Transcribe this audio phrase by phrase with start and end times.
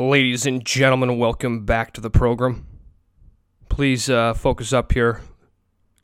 [0.00, 2.64] Ladies and gentlemen, welcome back to the program.
[3.68, 5.20] Please uh, focus up here.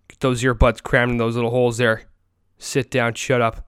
[0.07, 2.03] Get those earbuds crammed in those little holes there.
[2.59, 3.67] Sit down, shut up,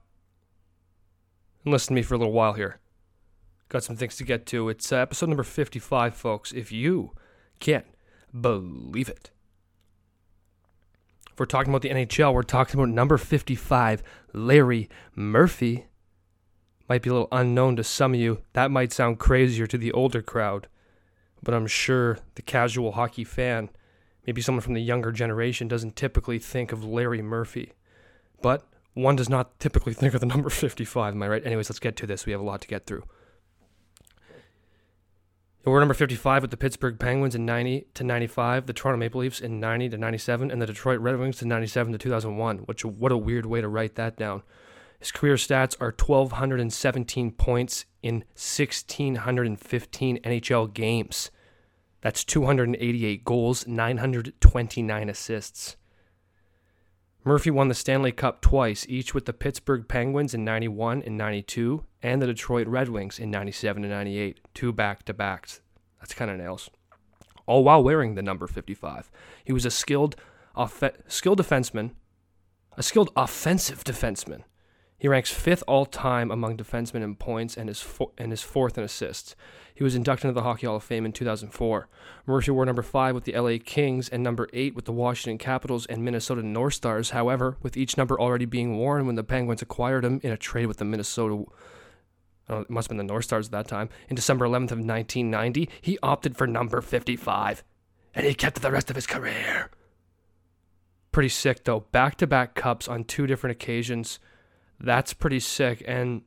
[1.65, 2.79] and listen to me for a little while here.
[3.69, 4.69] Got some things to get to.
[4.69, 6.51] It's uh, episode number 55, folks.
[6.51, 7.15] If you
[7.59, 7.87] can't
[8.39, 9.31] believe it.
[11.31, 14.03] If we're talking about the NHL, we're talking about number 55,
[14.33, 15.87] Larry Murphy
[16.89, 18.41] might be a little unknown to some of you.
[18.53, 20.67] That might sound crazier to the older crowd,
[21.43, 23.69] but I'm sure the casual hockey fan,
[24.25, 27.73] maybe someone from the younger generation, doesn't typically think of Larry Murphy.
[28.41, 31.45] But one does not typically think of the number 55, am I right?
[31.45, 32.25] Anyways, let's get to this.
[32.25, 33.03] We have a lot to get through.
[35.65, 39.39] We're number 55 with the Pittsburgh Penguins in 90 to 95, the Toronto Maple Leafs
[39.39, 42.59] in 90 to 97, and the Detroit Red Wings in 97 to 2001.
[42.59, 44.41] Which what a weird way to write that down.
[44.99, 51.31] His career stats are 1,217 points in 1,615 NHL games.
[52.01, 55.77] That's 288 goals, 929 assists.
[57.23, 61.85] Murphy won the Stanley Cup twice, each with the Pittsburgh Penguins in 91 and 92,
[62.01, 64.39] and the Detroit Red Wings in 97 and 98.
[64.53, 65.61] Two back to backs.
[65.99, 66.69] That's kind of nails.
[67.45, 69.11] All while wearing the number 55.
[69.43, 70.15] He was a skilled,
[70.55, 71.91] off- skilled defenseman,
[72.77, 74.43] a skilled offensive defenseman
[74.99, 78.77] he ranks fifth all time among defensemen in points and is, fo- and is fourth
[78.77, 79.35] in assists.
[79.73, 81.87] He was inducted into the Hockey Hall of Fame in 2004.
[82.25, 85.85] Murphy wore number five with the LA Kings and number eight with the Washington Capitals
[85.85, 87.11] and Minnesota North Stars.
[87.11, 90.65] However, with each number already being worn when the Penguins acquired him in a trade
[90.65, 91.45] with the Minnesota
[92.49, 94.79] uh, it must have been the North Stars at that time, in December 11th of
[94.79, 97.63] 1990, he opted for number 55,
[98.15, 99.69] and he kept it the rest of his career.
[101.11, 101.81] Pretty sick, though.
[101.91, 104.19] Back to back cups on two different occasions.
[104.79, 105.83] That's pretty sick.
[105.87, 106.21] And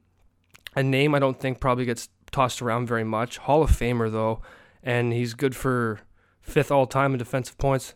[0.75, 3.39] a name I don't think probably gets tossed around very much.
[3.39, 4.41] Hall of Famer, though,
[4.83, 6.01] and he's good for
[6.41, 7.95] fifth all time in defensive points.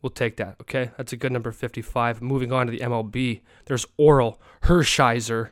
[0.00, 0.90] We'll take that, okay?
[0.96, 2.20] That's a good number 55.
[2.20, 5.50] Moving on to the MLB, there's Orel Hershiser.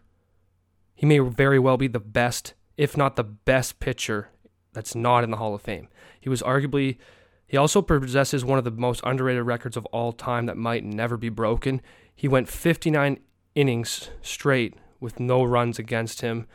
[0.95, 4.31] He may very well be the best, if not the best pitcher
[4.73, 5.89] that's not in the Hall of Fame.
[6.21, 6.99] He was arguably,
[7.47, 11.17] he also possesses one of the most underrated records of all time that might never
[11.17, 11.81] be broken.
[12.15, 13.21] He went 59
[13.55, 16.47] innings straight with no runs against him.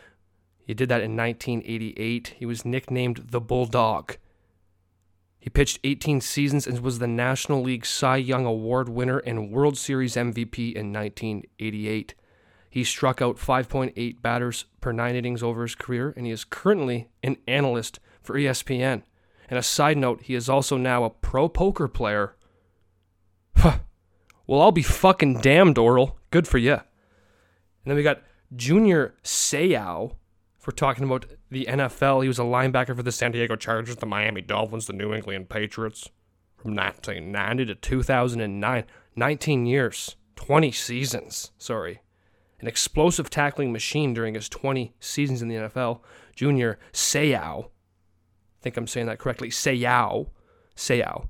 [0.65, 2.35] He did that in 1988.
[2.37, 4.17] He was nicknamed the Bulldog.
[5.39, 9.77] He pitched 18 seasons and was the National League Cy Young Award winner and World
[9.77, 12.15] Series MVP in 1988.
[12.67, 17.09] He struck out 5.8 batters per nine innings over his career, and he is currently
[17.21, 19.03] an analyst for ESPN.
[19.47, 22.35] And a side note, he is also now a pro poker player.
[24.47, 26.15] Well, I'll be fucking damned, Orel.
[26.31, 26.73] Good for you.
[26.73, 26.81] And
[27.85, 28.21] then we got
[28.55, 30.15] Junior Seau.
[30.65, 34.07] We're talking about the NFL, he was a linebacker for the San Diego Chargers, the
[34.07, 36.09] Miami Dolphins, the New England Patriots
[36.57, 38.85] from 1990 to 2009.
[39.15, 41.51] 19 years, 20 seasons.
[41.57, 42.01] Sorry.
[42.59, 46.01] An explosive tackling machine during his 20 seasons in the NFL.
[46.35, 47.65] Junior Seau.
[47.65, 49.49] I think I'm saying that correctly.
[49.49, 50.29] Seau.
[50.75, 51.29] Seau.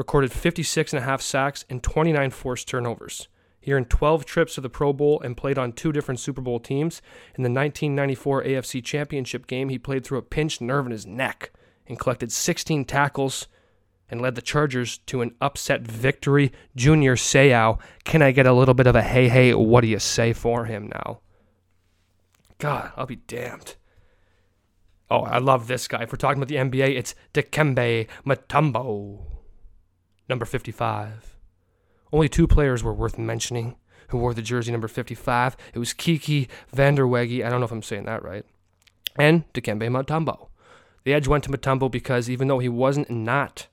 [0.00, 3.28] Recorded 56 and a half sacks and 29 forced turnovers.
[3.60, 6.58] He earned 12 trips to the Pro Bowl and played on two different Super Bowl
[6.58, 7.02] teams.
[7.36, 11.52] In the 1994 AFC Championship game, he played through a pinched nerve in his neck
[11.86, 13.46] and collected 16 tackles
[14.08, 16.50] and led the Chargers to an upset victory.
[16.74, 19.98] Junior Seau, can I get a little bit of a hey, hey, what do you
[19.98, 21.20] say for him now?
[22.56, 23.76] God, I'll be damned.
[25.10, 26.04] Oh, I love this guy.
[26.04, 29.26] If we're talking about the NBA, it's Dikembe Mutombo,
[30.30, 31.36] number 55.
[32.12, 33.76] Only two players were worth mentioning
[34.08, 35.56] who wore the jersey number 55.
[35.74, 37.44] It was Kiki Vanderweghe.
[37.44, 38.44] I don't know if I'm saying that right.
[39.16, 40.48] And Dikembe Mutombo.
[41.04, 43.68] The edge went to Mutombo because even though he wasn't not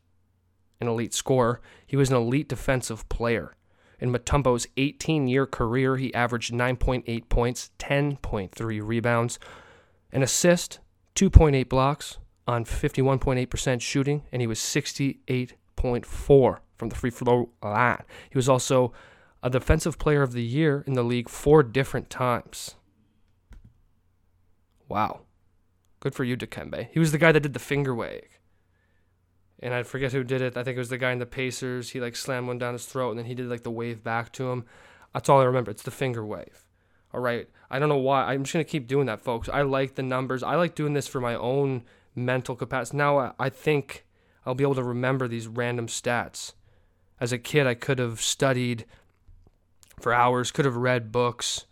[0.80, 3.56] an elite scorer, he was an elite defensive player.
[4.00, 9.40] In Mutombo's 18 year career, he averaged 9.8 points, 10.3 rebounds,
[10.12, 10.80] an assist,
[11.16, 14.60] 2.8 blocks on 51.8% shooting, and he was
[15.78, 18.04] 68.4 from the free throw line.
[18.30, 18.94] He was also
[19.44, 22.76] a defensive player of the year in the league four different times.
[24.90, 25.22] Wow.
[26.00, 26.90] Good for you, Dikembe.
[26.92, 28.40] He was the guy that did the finger wave.
[29.60, 30.56] And I forget who did it.
[30.56, 31.90] I think it was the guy in the Pacers.
[31.90, 34.32] He like slammed one down his throat and then he did like the wave back
[34.34, 34.66] to him.
[35.14, 35.72] That's all I remember.
[35.72, 36.66] It's the finger wave.
[37.14, 37.50] All right.
[37.70, 38.26] I don't know why.
[38.26, 39.50] I'm just going to keep doing that, folks.
[39.50, 40.44] I like the numbers.
[40.44, 41.84] I like doing this for my own
[42.16, 42.98] mental capacity.
[42.98, 44.06] Now I think
[44.48, 46.54] I'll be able to remember these random stats.
[47.20, 48.86] As a kid, I could have studied
[50.00, 51.66] for hours, could have read books,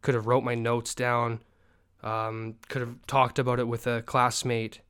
[0.00, 1.42] could have wrote my notes down.
[2.02, 4.80] Um, could have talked about it with a classmate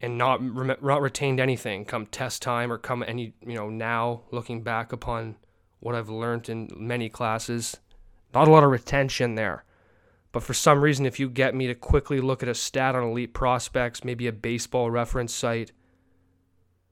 [0.00, 4.22] and not rem- not retained anything come test time or come any you know now
[4.32, 5.36] looking back upon
[5.78, 7.76] what I've learned in many classes.
[8.34, 9.64] Not a lot of retention there.
[10.32, 13.02] But for some reason, if you get me to quickly look at a stat on
[13.02, 15.72] elite prospects, maybe a baseball reference site,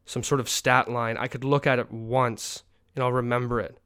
[0.08, 2.62] some sort of stat line, I could look at it once
[2.94, 3.78] and I'll remember it.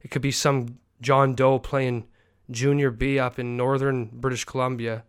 [0.00, 2.06] It could be some John Doe playing
[2.50, 5.04] junior B up in northern British Columbia,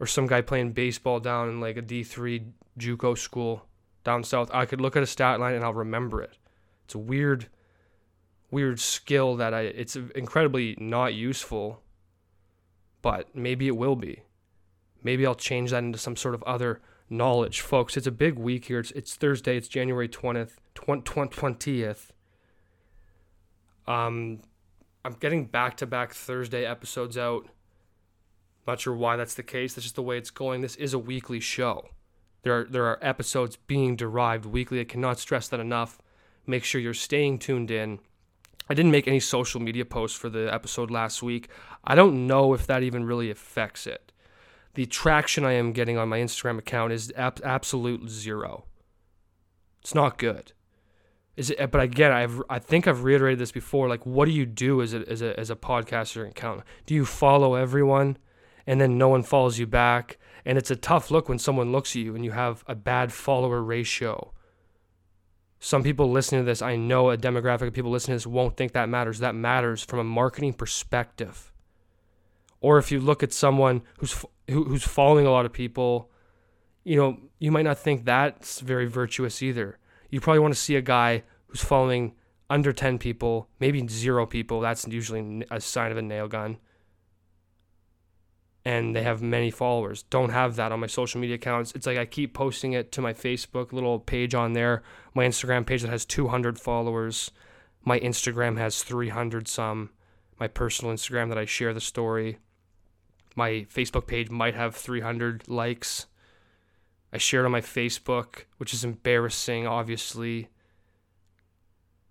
[0.00, 3.66] or some guy playing baseball down in like a D3 JUCO school
[4.02, 4.50] down south.
[4.54, 6.38] I could look at a stat line and I'll remember it.
[6.86, 7.48] It's a weird,
[8.50, 9.60] weird skill that I.
[9.60, 11.82] It's incredibly not useful,
[13.02, 14.22] but maybe it will be.
[15.02, 17.96] Maybe I'll change that into some sort of other knowledge, folks.
[17.96, 18.80] It's a big week here.
[18.80, 19.56] It's, it's Thursday.
[19.56, 22.12] It's January twentieth, twentieth.
[23.86, 24.40] Um,
[25.04, 27.46] I'm getting back to back Thursday episodes out.
[28.66, 29.74] Not sure why that's the case.
[29.74, 30.60] That's just the way it's going.
[30.60, 31.88] This is a weekly show.
[32.42, 34.80] There are there are episodes being derived weekly.
[34.80, 36.00] I cannot stress that enough.
[36.46, 38.00] Make sure you're staying tuned in.
[38.68, 41.48] I didn't make any social media posts for the episode last week.
[41.84, 44.05] I don't know if that even really affects it.
[44.76, 48.66] The traction I am getting on my Instagram account is ab- absolute zero.
[49.80, 50.52] It's not good.
[51.34, 51.70] Is it?
[51.70, 53.88] But again, I've I think I've reiterated this before.
[53.88, 56.62] Like, what do you do as a as a as a podcaster and account?
[56.84, 58.18] Do you follow everyone,
[58.66, 60.18] and then no one follows you back?
[60.44, 63.14] And it's a tough look when someone looks at you and you have a bad
[63.14, 64.34] follower ratio.
[65.58, 68.58] Some people listening to this, I know a demographic of people listening to this won't
[68.58, 69.20] think that matters.
[69.20, 71.50] That matters from a marketing perspective.
[72.66, 74.12] Or if you look at someone who's
[74.48, 76.10] who, who's following a lot of people,
[76.84, 79.78] you know, you might not think that's very virtuous either
[80.10, 82.14] you probably want to see a guy who's following
[82.48, 84.60] under 10 people, maybe zero people.
[84.60, 86.58] That's usually a sign of a nail gun.
[88.64, 90.02] And they have many followers.
[90.04, 91.72] Don't have that on my social media accounts.
[91.74, 94.82] It's like I keep posting it to my Facebook little page on there,
[95.14, 97.30] my Instagram page that has 200 followers.
[97.84, 99.90] My Instagram has 300 some.
[100.38, 102.38] My personal Instagram that I share the story.
[103.36, 106.06] My Facebook page might have 300 likes.
[107.12, 110.48] I shared on my Facebook, which is embarrassing, obviously.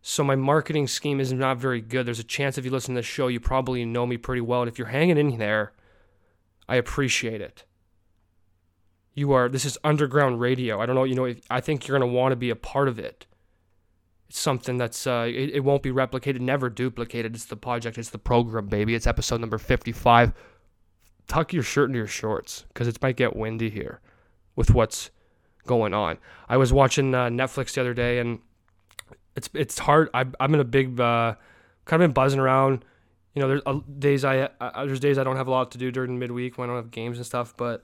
[0.02, 2.06] So my marketing scheme is not very good.
[2.06, 4.62] There's a chance if you listen to this show, you probably know me pretty well.
[4.62, 5.74] And if you're hanging in there,
[6.70, 7.66] I appreciate it.
[9.16, 10.80] You are, this is underground radio.
[10.80, 13.00] I don't know, you know, I think you're to want to be a part of
[13.00, 13.26] it.
[14.30, 17.34] It's something that's, uh, it, it won't be replicated, never duplicated.
[17.34, 18.94] It's the project, it's the program, baby.
[18.94, 20.34] It's episode number 55.
[21.28, 24.00] Tuck your shirt into your shorts because it might get windy here
[24.56, 25.10] with what's
[25.66, 26.18] going on.
[26.48, 28.40] I was watching uh, Netflix the other day, and
[29.36, 30.10] it's it's hard.
[30.14, 31.36] I, I'm in a big uh,
[31.86, 32.86] kind of been buzzing around.
[33.34, 35.78] You know, there's uh, days I uh, there's days I don't have a lot to
[35.78, 37.84] do during midweek when I don't have games and stuff, but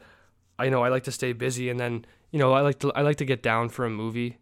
[0.58, 3.02] I know I like to stay busy, and then you know I like to I
[3.02, 4.38] like to get down for a movie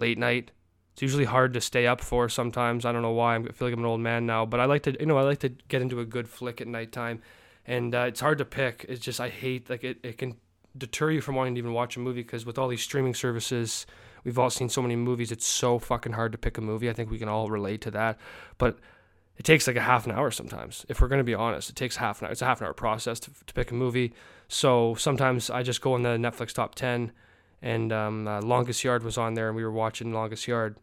[0.00, 0.50] late night.
[0.94, 2.84] It's usually hard to stay up for sometimes.
[2.84, 3.36] I don't know why.
[3.36, 5.22] I feel like I'm an old man now, but I like to you know I
[5.22, 7.20] like to get into a good flick at nighttime
[7.66, 8.84] and uh, it's hard to pick.
[8.88, 10.36] It's just I hate like it, it can
[10.76, 13.86] deter you from wanting to even watch a movie because with all these streaming services,
[14.24, 15.32] we've all seen so many movies.
[15.32, 16.90] It's so fucking hard to pick a movie.
[16.90, 18.18] I think we can all relate to that,
[18.58, 18.78] but
[19.36, 20.84] it takes like a half an hour sometimes.
[20.88, 22.32] If we're gonna be honest, it takes half an hour.
[22.32, 24.12] It's a half an hour process to, to pick a movie.
[24.48, 27.12] So sometimes I just go in the Netflix top ten,
[27.62, 30.76] and um, uh, Longest Yard was on there, and we were watching Longest Yard,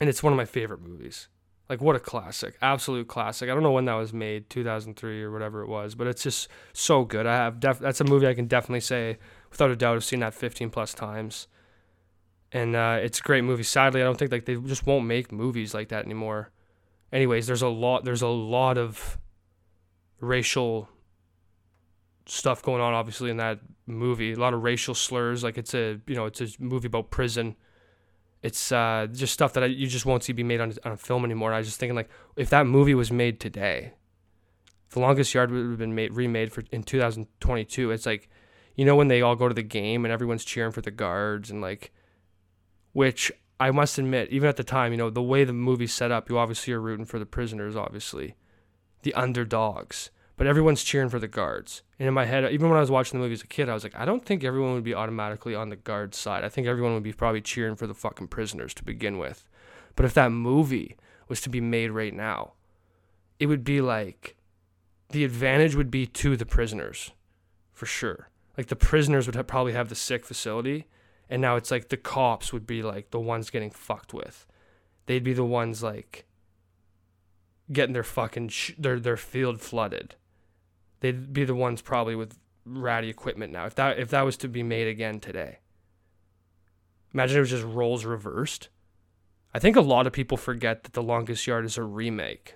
[0.00, 1.28] and it's one of my favorite movies.
[1.68, 3.48] Like what a classic, absolute classic.
[3.48, 6.48] I don't know when that was made, 2003 or whatever it was, but it's just
[6.74, 7.26] so good.
[7.26, 9.18] I have def- that's a movie I can definitely say
[9.50, 11.48] without a doubt I've seen that 15 plus times.
[12.52, 13.62] And uh, it's a great movie.
[13.62, 16.50] Sadly, I don't think like they just won't make movies like that anymore.
[17.12, 19.18] Anyways, there's a lot there's a lot of
[20.20, 20.88] racial
[22.26, 24.32] stuff going on obviously in that movie.
[24.32, 27.56] A lot of racial slurs like it's a, you know, it's a movie about prison
[28.44, 30.96] it's uh, just stuff that I, you just won't see be made on, on a
[30.98, 31.54] film anymore.
[31.54, 33.94] I was just thinking like if that movie was made today,
[34.90, 37.90] The Longest Yard would have been made remade for in 2022.
[37.90, 38.28] It's like
[38.76, 41.50] you know when they all go to the game and everyone's cheering for the guards
[41.50, 41.90] and like
[42.92, 46.12] which I must admit even at the time, you know, the way the movie's set
[46.12, 48.34] up, you obviously are rooting for the prisoners obviously.
[49.04, 51.82] The underdogs but everyone's cheering for the guards.
[51.98, 53.74] And in my head, even when I was watching the movie as a kid, I
[53.74, 56.44] was like, I don't think everyone would be automatically on the guards' side.
[56.44, 59.48] I think everyone would be probably cheering for the fucking prisoners to begin with.
[59.94, 60.96] But if that movie
[61.28, 62.54] was to be made right now,
[63.38, 64.36] it would be like
[65.10, 67.12] the advantage would be to the prisoners,
[67.72, 68.30] for sure.
[68.56, 70.86] Like the prisoners would have, probably have the sick facility,
[71.28, 74.46] and now it's like the cops would be like the ones getting fucked with.
[75.06, 76.26] They'd be the ones like
[77.72, 80.16] getting their fucking sh- their their field flooded
[81.04, 83.66] they'd be the ones probably with ratty equipment now.
[83.66, 85.58] If that if that was to be made again today.
[87.12, 88.70] Imagine it was just roles reversed.
[89.52, 92.54] I think a lot of people forget that The Longest Yard is a remake.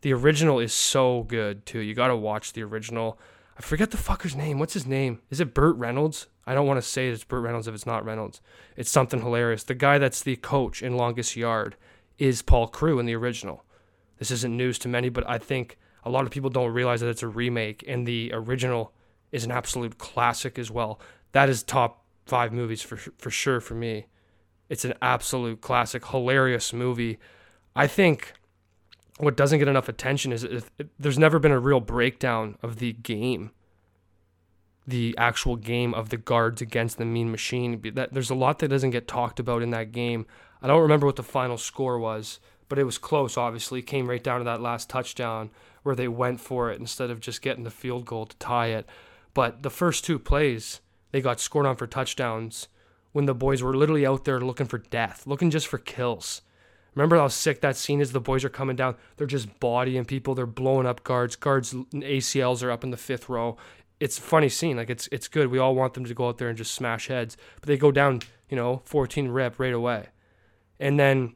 [0.00, 1.78] The original is so good too.
[1.78, 3.18] You got to watch the original.
[3.56, 4.58] I forget the fucker's name.
[4.58, 5.20] What's his name?
[5.30, 6.26] Is it Burt Reynolds?
[6.46, 8.40] I don't want to say it's Burt Reynolds if it's not Reynolds.
[8.76, 9.62] It's something hilarious.
[9.62, 11.76] The guy that's the coach in Longest Yard
[12.18, 13.64] is Paul Crewe in the original.
[14.18, 17.08] This isn't news to many, but I think a lot of people don't realize that
[17.08, 18.92] it's a remake, and the original
[19.30, 20.98] is an absolute classic as well.
[21.32, 24.06] That is top five movies for for sure for me.
[24.68, 27.18] It's an absolute classic, hilarious movie.
[27.76, 28.34] I think
[29.18, 32.76] what doesn't get enough attention is if, if, there's never been a real breakdown of
[32.76, 33.50] the game,
[34.86, 37.80] the actual game of the guards against the Mean Machine.
[37.94, 40.26] That there's a lot that doesn't get talked about in that game.
[40.62, 43.36] I don't remember what the final score was, but it was close.
[43.36, 45.50] Obviously, came right down to that last touchdown
[45.82, 48.86] where they went for it instead of just getting the field goal to tie it.
[49.34, 50.80] But the first two plays,
[51.12, 52.68] they got scored on for touchdowns
[53.12, 56.42] when the boys were literally out there looking for death, looking just for kills.
[56.94, 58.12] Remember how sick that scene is?
[58.12, 58.96] The boys are coming down.
[59.16, 60.34] They're just bodying people.
[60.34, 61.36] They're blowing up guards.
[61.36, 63.56] Guards ACLs are up in the fifth row.
[64.00, 64.76] It's a funny scene.
[64.76, 65.48] Like it's it's good.
[65.48, 67.92] We all want them to go out there and just smash heads, but they go
[67.92, 70.06] down, you know, 14 rep right away,
[70.80, 71.34] and then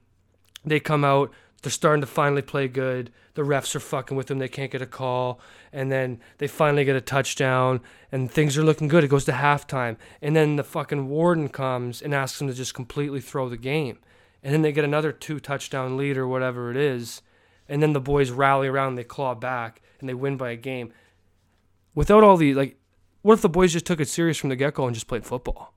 [0.64, 1.30] they come out.
[1.62, 3.12] They're starting to finally play good.
[3.34, 4.38] The refs are fucking with them.
[4.38, 5.40] They can't get a call.
[5.72, 9.04] And then they finally get a touchdown and things are looking good.
[9.04, 9.96] It goes to halftime.
[10.20, 13.98] And then the fucking warden comes and asks them to just completely throw the game.
[14.42, 17.22] And then they get another two touchdown lead or whatever it is.
[17.68, 20.92] And then the boys rally around, they claw back, and they win by a game.
[21.94, 22.76] Without all the, like,
[23.22, 25.24] what if the boys just took it serious from the get go and just played
[25.24, 25.74] football?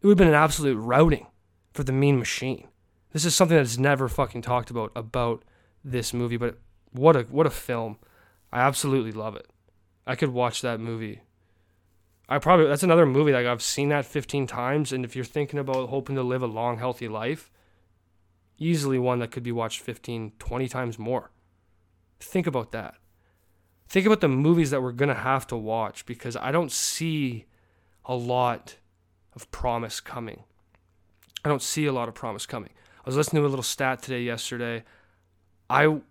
[0.00, 1.26] It would have been an absolute routing
[1.72, 2.68] for the mean machine.
[3.12, 5.44] This is something that's never fucking talked about about
[5.84, 6.58] this movie, but
[6.92, 7.98] what a what a film.
[8.52, 9.46] I absolutely love it.
[10.06, 11.22] I could watch that movie.
[12.28, 15.58] I probably that's another movie like I've seen that 15 times and if you're thinking
[15.58, 17.50] about hoping to live a long healthy life,
[18.58, 21.30] easily one that could be watched 15, 20 times more.
[22.20, 22.94] Think about that.
[23.88, 27.46] Think about the movies that we're going to have to watch because I don't see
[28.04, 28.76] a lot
[29.34, 30.44] of promise coming.
[31.44, 32.70] I don't see a lot of promise coming.
[33.08, 34.84] I was listening to a little stat today yesterday.
[35.70, 36.02] I'm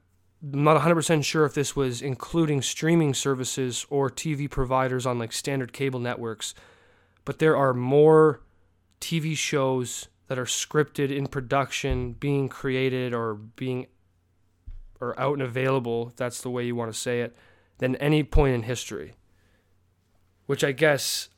[0.42, 5.74] not 100% sure if this was including streaming services or TV providers on like standard
[5.74, 6.56] cable networks,
[7.24, 8.42] but there are more
[9.00, 13.86] TV shows that are scripted in production being created or being
[15.00, 17.38] or out and available, that's the way you want to say it,
[17.78, 19.14] than any point in history.
[20.48, 21.30] Which I guess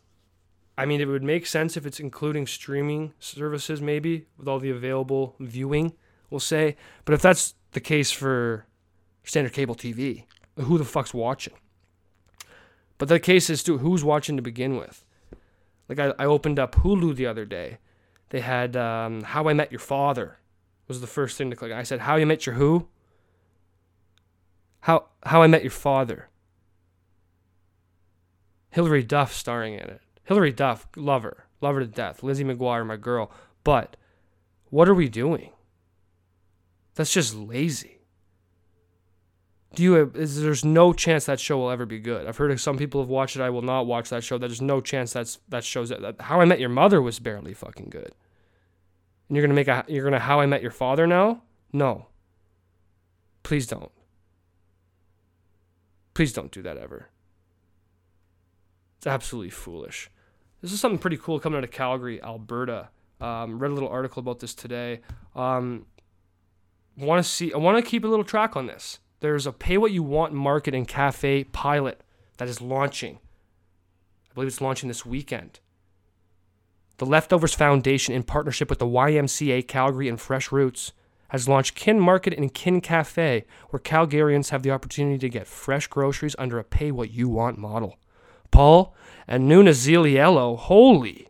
[0.80, 4.70] I mean, it would make sense if it's including streaming services, maybe with all the
[4.70, 5.92] available viewing,
[6.30, 6.78] we'll say.
[7.04, 8.66] But if that's the case for
[9.26, 10.24] standard cable TV,
[10.56, 11.56] who the fuck's watching?
[12.98, 15.04] But the case is, too, who's watching to begin with?
[15.90, 17.80] Like, I, I opened up Hulu the other day.
[18.30, 20.40] They had um, How I Met Your Father
[20.88, 21.74] was the first thing to click.
[21.74, 22.88] I said, How You Met Your Who?
[24.80, 26.30] How How I Met Your Father.
[28.70, 30.02] Hilary Duff starring in it.
[30.30, 32.22] Hilary Duff, love her, love her to death.
[32.22, 33.32] Lizzie McGuire, my girl.
[33.64, 33.98] But
[34.70, 35.50] what are we doing?
[36.94, 37.98] That's just lazy.
[39.74, 42.28] Do you have, is, there's no chance that show will ever be good.
[42.28, 43.42] I've heard some people have watched it.
[43.42, 44.38] I will not watch that show.
[44.38, 47.56] There's no chance that's that shows that, that How I Met Your Mother was barely
[47.56, 48.14] fucking good.
[49.30, 51.42] And you're gonna make a you're gonna How I Met Your Father now?
[51.74, 52.06] No.
[53.42, 53.92] Please don't.
[56.14, 57.10] Please don't do that ever.
[59.00, 60.12] It's absolutely foolish.
[60.62, 62.90] This is something pretty cool coming out of Calgary, Alberta.
[63.22, 65.02] Um, read a little article about this today.
[65.36, 65.86] Um,
[66.98, 67.54] want to see?
[67.54, 69.00] I want to keep a little track on this.
[69.22, 72.04] There's a pay what you want market and cafe pilot
[72.38, 73.20] that is launching.
[74.30, 75.60] I believe it's launching this weekend.
[76.98, 80.92] The Leftovers Foundation, in partnership with the YMCA Calgary and Fresh Roots,
[81.30, 85.88] has launched Kin Market and Kin Cafe, where Calgarians have the opportunity to get fresh
[85.88, 87.98] groceries under a pay what you want model.
[88.60, 88.94] Paul
[89.30, 91.30] Annunziello, holy.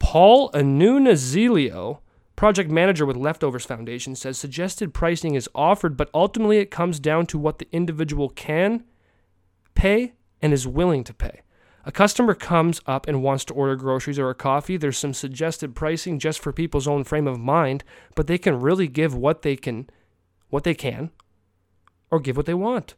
[0.00, 2.00] Paul Annunziello,
[2.34, 7.26] project manager with Leftovers Foundation, says suggested pricing is offered, but ultimately it comes down
[7.26, 8.82] to what the individual can
[9.76, 11.42] pay and is willing to pay.
[11.84, 14.76] A customer comes up and wants to order groceries or a coffee.
[14.76, 17.84] There's some suggested pricing just for people's own frame of mind,
[18.16, 19.88] but they can really give what they can,
[20.48, 21.12] what they can,
[22.10, 22.96] or give what they want.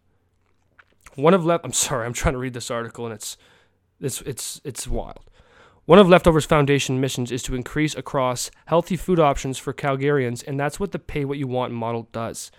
[1.15, 1.65] One of left.
[1.65, 3.37] I'm sorry, I'm trying to read this article and it's
[4.01, 5.31] it's it's it's wild.
[5.87, 10.59] One of Leftovers Foundation missions is to increase across healthy food options for Calgarians, and
[10.59, 12.51] that's what the pay what you want model does.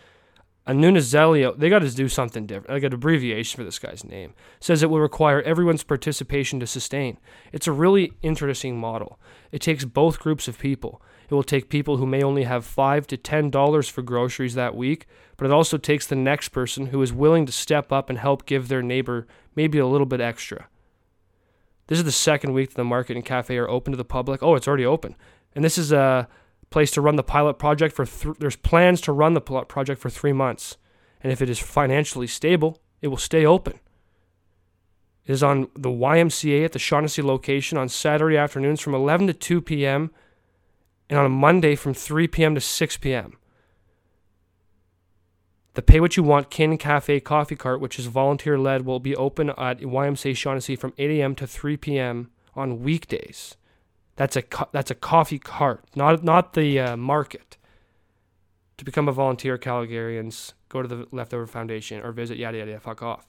[0.66, 4.82] Anunazelio, they got to do something different, like an abbreviation for this guy's name, says
[4.82, 7.18] it will require everyone's participation to sustain.
[7.51, 9.20] It's a really interesting model.
[9.51, 11.01] It takes both groups of people.
[11.29, 14.75] It will take people who may only have five to ten dollars for groceries that
[14.75, 18.17] week, but it also takes the next person who is willing to step up and
[18.17, 20.67] help give their neighbor maybe a little bit extra.
[21.88, 24.41] This is the second week that the market and cafe are open to the public.
[24.41, 25.15] Oh, it's already open,
[25.53, 26.27] and this is a
[26.69, 28.05] place to run the pilot project for.
[28.05, 30.77] Th- there's plans to run the pilot project for three months,
[31.22, 33.79] and if it is financially stable, it will stay open.
[35.25, 39.34] It is on the YMCA at the Shawnessy location on Saturday afternoons from 11 to
[39.34, 40.12] 2 p.m.
[41.10, 42.56] and on a Monday from 3 p.m.
[42.56, 43.38] to 6 p.m.
[45.74, 49.16] The Pay What You Want Kin Cafe Coffee Cart, which is volunteer led, will be
[49.16, 51.36] open at YMCA Shawnessy from 8 a.m.
[51.36, 52.32] to 3 p.m.
[52.56, 53.56] on weekdays.
[54.16, 57.58] That's a co- that's a coffee cart, not not the uh, market.
[58.78, 62.80] To become a volunteer, Calgarians go to the Leftover Foundation or visit yada yada.
[62.80, 63.28] fuck off.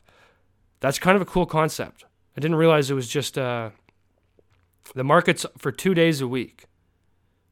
[0.81, 2.07] That's kind of a cool concept.
[2.37, 3.71] I didn't realize it was just uh,
[4.95, 6.65] the market's for two days a week,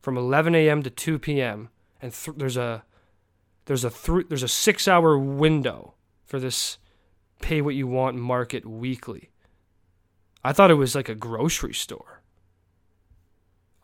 [0.07, 0.85] from 11 a.m.
[0.85, 1.69] to 2 p.m.
[2.01, 2.85] and th- there's a
[3.65, 5.95] there's a th- there's a six hour window
[6.25, 6.79] for this
[7.43, 9.31] pay what you want market weekly.
[10.45, 12.23] I thought it was like a grocery store.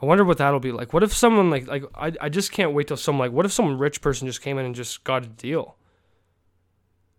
[0.01, 0.93] I wonder what that'll be like.
[0.93, 3.51] What if someone like like I, I just can't wait till some like what if
[3.51, 5.77] some rich person just came in and just got a deal?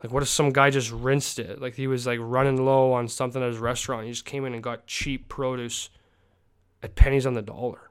[0.01, 1.59] Like what if some guy just rinsed it?
[1.59, 4.05] Like he was like running low on something at his restaurant.
[4.05, 5.89] He just came in and got cheap produce
[6.81, 7.89] at pennies on the dollar.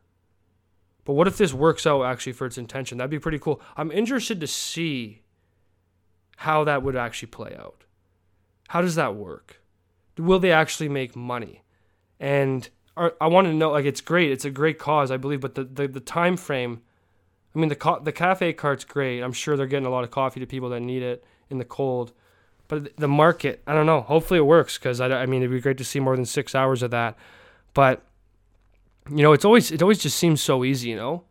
[1.05, 2.99] But what if this works out actually for its intention?
[2.99, 3.61] That'd be pretty cool.
[3.77, 5.23] I'm interested to see
[6.39, 7.85] how that would actually play out.
[8.69, 9.61] How does that work?
[10.17, 11.63] Will they actually make money?
[12.21, 13.71] And are, I want to know.
[13.71, 14.31] Like, it's great.
[14.31, 15.41] It's a great cause, I believe.
[15.41, 16.83] But the the, the time frame.
[17.55, 19.21] I mean, the co- the cafe cart's great.
[19.21, 21.65] I'm sure they're getting a lot of coffee to people that need it in the
[21.65, 22.13] cold.
[22.69, 24.01] But the market, I don't know.
[24.01, 26.55] Hopefully it works because I, I mean it'd be great to see more than six
[26.55, 27.19] hours of that.
[27.75, 28.03] But
[29.11, 30.91] you know, it's always it always just seems so easy.
[30.91, 31.25] You know,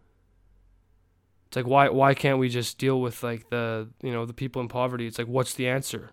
[1.47, 4.61] it's like why why can't we just deal with like the you know the people
[4.61, 5.07] in poverty?
[5.07, 6.11] It's like what's the answer?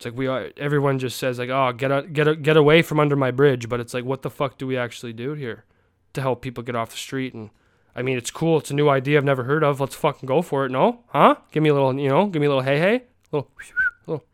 [0.00, 2.98] It's like we are, everyone just says like, "Oh, get get a, get away from
[2.98, 5.64] under my bridge," but it's like, what the fuck do we actually do here
[6.14, 7.34] to help people get off the street?
[7.34, 7.50] And
[7.94, 8.56] I mean, it's cool.
[8.56, 9.78] It's a new idea I've never heard of.
[9.78, 10.70] Let's fucking go for it.
[10.70, 11.34] No, huh?
[11.52, 13.50] Give me a little, you know, give me a little hey hey, little,
[14.06, 14.24] little.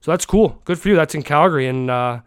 [0.00, 0.60] So that's cool.
[0.64, 0.96] Good for you.
[0.96, 2.20] That's in Calgary, and uh,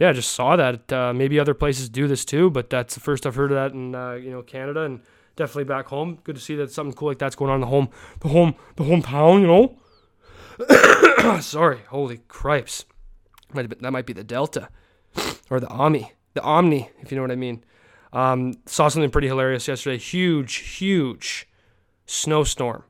[0.00, 0.90] yeah, I just saw that.
[0.90, 3.72] Uh, maybe other places do this too, but that's the first I've heard of that
[3.72, 5.02] in uh, you know Canada and
[5.36, 6.18] definitely back home.
[6.24, 8.54] Good to see that something cool like that's going on in the home, the home,
[8.76, 9.42] the hometown.
[9.42, 11.40] You know.
[11.40, 12.86] Sorry, holy cripes.
[13.52, 14.70] Might been, that might be the Delta
[15.50, 17.62] or the Omni, the Omni, if you know what I mean.
[18.12, 19.98] Um, saw something pretty hilarious yesterday.
[19.98, 21.46] Huge, huge
[22.06, 22.84] snowstorm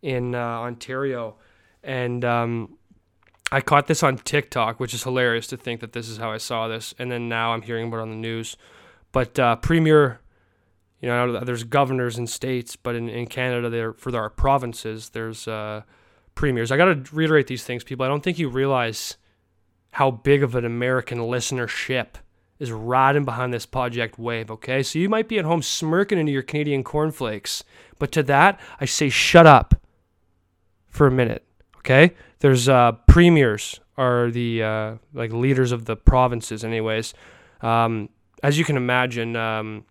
[0.00, 1.36] in uh, Ontario,
[1.82, 2.78] and um,
[3.52, 6.38] I caught this on TikTok, which is hilarious to think that this is how I
[6.38, 8.56] saw this, and then now I'm hearing about it on the news.
[9.12, 10.20] But uh, Premier,
[11.00, 15.46] you know, there's governors in states, but in, in Canada, there for our provinces, there's
[15.46, 15.82] uh,
[16.34, 16.72] premiers.
[16.72, 18.04] I got to reiterate these things, people.
[18.04, 19.16] I don't think you realize
[19.92, 22.16] how big of an American listenership
[22.58, 24.82] is riding behind this project wave, okay?
[24.82, 27.62] So you might be at home smirking into your Canadian cornflakes,
[27.98, 29.74] but to that, I say shut up
[30.88, 31.44] for a minute,
[31.84, 32.14] okay?
[32.40, 37.14] There's uh, premiers are the uh, like leaders of the provinces, anyways.
[37.60, 38.08] Um,
[38.42, 39.84] as you can imagine, um,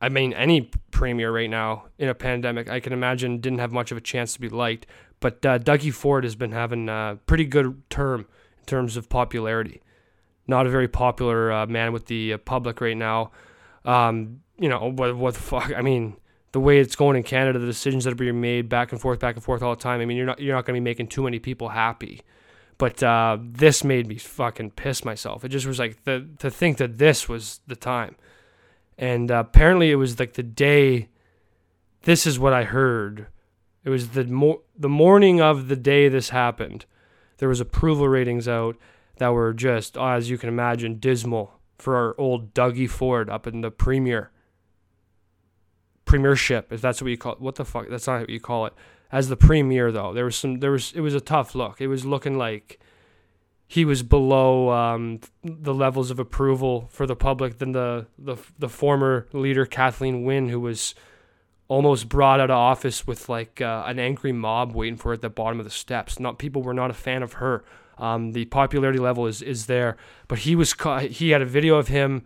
[0.00, 3.90] I mean, any premier right now in a pandemic, I can imagine didn't have much
[3.90, 4.86] of a chance to be liked.
[5.20, 8.26] But uh, Dougie Ford has been having a pretty good term
[8.58, 9.80] in terms of popularity.
[10.46, 13.30] Not a very popular uh, man with the uh, public right now.
[13.84, 15.16] Um, you know what?
[15.16, 15.72] What the fuck?
[15.74, 16.16] I mean,
[16.54, 19.18] the way it's going in Canada, the decisions that are being made back and forth,
[19.18, 20.00] back and forth all the time.
[20.00, 22.22] I mean, you're not you're not going to be making too many people happy.
[22.78, 25.44] But uh, this made me fucking piss myself.
[25.44, 28.14] It just was like the to think that this was the time,
[28.96, 31.08] and uh, apparently it was like the day.
[32.02, 33.26] This is what I heard
[33.82, 36.86] it was the mo- the morning of the day this happened.
[37.38, 38.76] There was approval ratings out
[39.16, 43.60] that were just, as you can imagine, dismal for our old Dougie Ford up in
[43.60, 44.30] the premier
[46.04, 47.40] premiership, if that's what you call it.
[47.40, 47.88] What the fuck?
[47.88, 48.74] That's not what you call it.
[49.12, 50.60] As the premier, though, there was some.
[50.60, 50.92] There was.
[50.92, 51.80] It was a tough look.
[51.80, 52.80] It was looking like
[53.66, 58.68] he was below um, the levels of approval for the public than the the the
[58.68, 60.94] former leader Kathleen Wynne, who was
[61.68, 65.22] almost brought out of office with like uh, an angry mob waiting for her at
[65.22, 66.20] the bottom of the steps.
[66.20, 67.64] Not people were not a fan of her.
[67.96, 69.96] Um, the popularity level is is there,
[70.28, 72.24] but he was caught, he had a video of him.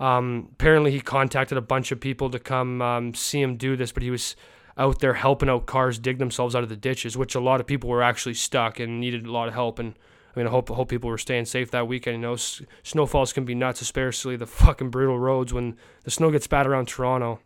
[0.00, 3.92] Um, apparently, he contacted a bunch of people to come um, see him do this,
[3.92, 4.36] but he was
[4.76, 7.66] out there helping out cars dig themselves out of the ditches, which a lot of
[7.66, 9.78] people were actually stuck and needed a lot of help.
[9.80, 9.94] And
[10.34, 12.16] I mean, I hope I hope people were staying safe that weekend.
[12.16, 16.30] You know, s- snowfalls can be nuts, especially the fucking brutal roads when the snow
[16.30, 17.40] gets bad around Toronto.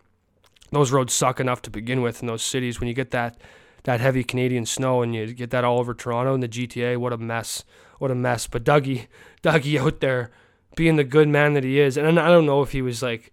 [0.71, 2.81] Those roads suck enough to begin with in those cities.
[2.81, 3.39] When you get that
[3.85, 7.13] that heavy Canadian snow and you get that all over Toronto and the GTA, what
[7.13, 7.65] a mess!
[7.99, 8.47] What a mess!
[8.47, 9.07] But Dougie,
[9.43, 10.31] Dougie out there
[10.75, 13.33] being the good man that he is, and I don't know if he was like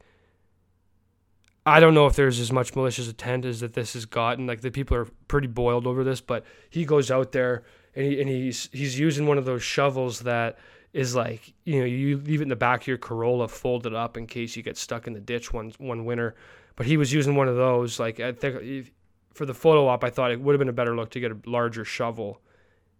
[1.65, 4.47] I don't know if there's as much malicious intent as that this has gotten.
[4.47, 7.63] Like the people are pretty boiled over this, but he goes out there
[7.95, 10.57] and he and he's he's using one of those shovels that
[10.93, 14.17] is like you know you leave it in the back of your Corolla folded up
[14.17, 16.35] in case you get stuck in the ditch one one winter.
[16.75, 17.99] But he was using one of those.
[17.99, 18.91] Like I think
[19.33, 21.31] for the photo op, I thought it would have been a better look to get
[21.31, 22.41] a larger shovel,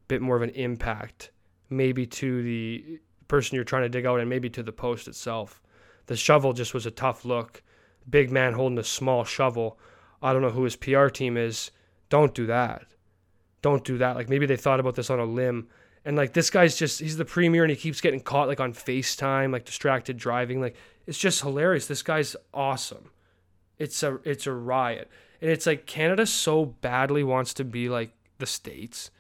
[0.04, 1.32] a bit more of an impact,
[1.70, 5.62] maybe to the person you're trying to dig out and maybe to the post itself.
[6.08, 7.64] The shovel just was a tough look
[8.10, 9.78] big man holding a small shovel.
[10.22, 11.72] I don't know who his PR team is.
[12.10, 12.86] Don't do that.
[13.62, 14.16] Don't do that.
[14.16, 15.68] Like maybe they thought about this on a limb.
[16.06, 18.74] And like this guy's just he's the premier and he keeps getting caught like on
[18.74, 20.62] FaceTime, like distracted driving.
[20.62, 21.88] Like it's just hilarious.
[21.88, 23.12] This guy's awesome.
[23.78, 25.10] It's a it's a riot.
[25.42, 29.12] And it's like Canada so badly wants to be like the States.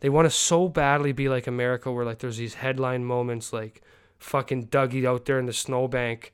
[0.00, 3.82] They want to so badly be like America where like there's these headline moments like
[4.18, 6.32] fucking Dougie out there in the snowbank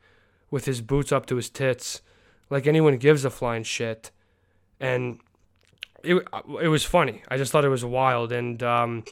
[0.51, 2.03] with his boots up to his tits,
[2.51, 4.11] like anyone gives a flying shit.
[4.81, 5.21] And
[6.03, 6.23] it
[6.61, 7.23] it was funny.
[7.29, 8.33] I just thought it was wild.
[8.33, 9.05] And um,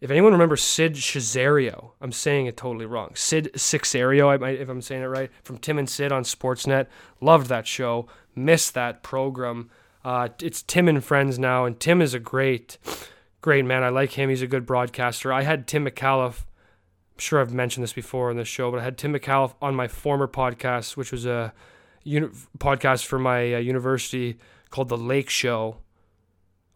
[0.00, 3.12] if anyone remembers Sid Cesario, I'm saying it totally wrong.
[3.14, 6.86] Sid Sixario, I might, if I'm saying it right, from Tim and Sid on Sportsnet.
[7.20, 8.06] Loved that show.
[8.34, 9.70] Missed that program.
[10.04, 12.76] Uh, it's Tim and Friends now, and Tim is a great,
[13.44, 13.84] great man.
[13.84, 14.30] I like him.
[14.30, 15.30] He's a good broadcaster.
[15.30, 16.46] I had Tim Micallef
[17.14, 19.74] I'm sure I've mentioned this before on the show, but I had Tim Micallef on
[19.74, 21.52] my former podcast, which was a
[22.04, 24.38] uni- podcast for my uh, university
[24.70, 25.76] called The Lake Show.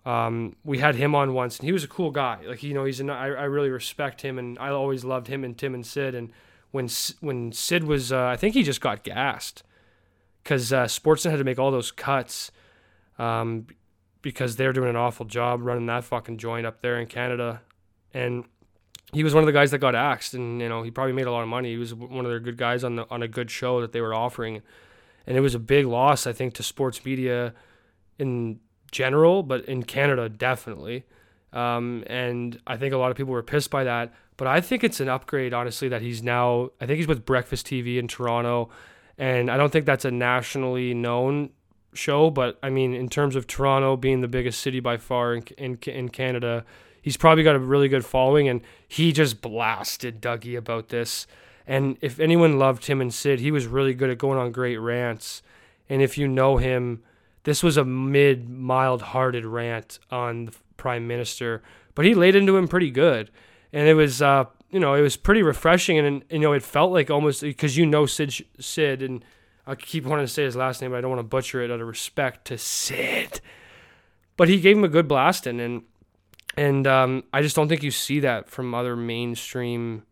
[0.04, 2.40] Um, we had him on once, and he was a cool guy.
[2.46, 5.42] Like you know, he's an, I, I really respect him, and I always loved him
[5.42, 6.14] and Tim and Sid.
[6.14, 6.32] And
[6.70, 9.62] when when Sid was, uh, I think he just got gassed
[10.44, 12.52] because uh, Sportsnet had to make all those cuts
[13.18, 13.68] um,
[14.22, 17.62] because they're doing an awful job running that fucking joint up there in Canada,
[18.12, 18.44] and
[19.12, 21.26] he was one of the guys that got axed, and you know he probably made
[21.26, 21.70] a lot of money.
[21.70, 24.00] He was one of their good guys on the on a good show that they
[24.00, 24.62] were offering,
[25.26, 27.54] and it was a big loss, I think, to sports media
[28.18, 31.04] in general, but in Canada definitely.
[31.52, 34.12] Um, and I think a lot of people were pissed by that.
[34.36, 36.70] But I think it's an upgrade, honestly, that he's now.
[36.80, 38.70] I think he's with Breakfast TV in Toronto,
[39.16, 41.50] and I don't think that's a nationally known
[41.92, 42.30] show.
[42.30, 45.78] But I mean, in terms of Toronto being the biggest city by far in in,
[45.86, 46.64] in Canada
[47.08, 51.26] he's probably got a really good following, and he just blasted Dougie about this.
[51.66, 54.76] And if anyone loved him and Sid, he was really good at going on great
[54.76, 55.42] rants.
[55.88, 57.02] And if you know him,
[57.44, 61.62] this was a mid, mild hearted rant on the prime minister,
[61.94, 63.30] but he laid into him pretty good.
[63.72, 65.98] And it was, uh, you know, it was pretty refreshing.
[65.98, 69.24] And, you know, it felt like almost because you know Sid, Sid, and
[69.68, 71.70] I keep wanting to say his last name, but I don't want to butcher it
[71.70, 73.42] out of respect to Sid.
[74.38, 75.60] But he gave him a good blasting.
[75.60, 75.82] And
[76.56, 80.04] and um, I just don't think you see that from other mainstream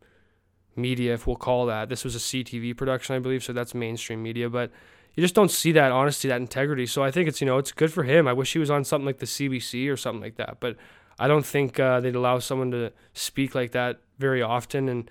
[0.77, 1.89] media, if we'll call that.
[1.89, 4.51] This was a CTV production, I believe, so that's mainstream media.
[4.51, 4.71] But
[5.15, 6.87] you just don't see that honesty, that integrity.
[6.87, 8.29] So I think it's you know it's good for him.
[8.29, 10.59] I wish he was on something like the CBC or something like that.
[10.61, 10.77] But
[11.19, 14.91] I don't think uh, they'd allow someone to speak like that very often.
[14.91, 15.11] And